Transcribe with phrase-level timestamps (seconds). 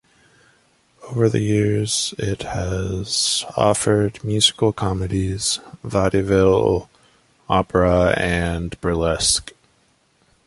[1.09, 6.89] Over the years, it has offered musical comedies, vaudeville,
[7.47, 9.51] opera, and burlesque.